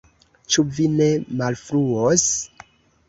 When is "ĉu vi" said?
0.53-0.87